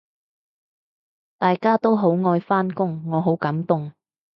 [1.37, 3.93] 大家都好愛返工，我好感動